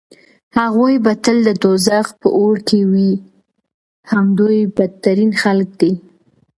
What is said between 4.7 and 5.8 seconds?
بدترين خلک